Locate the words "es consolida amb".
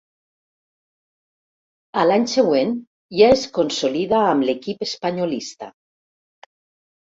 3.35-4.47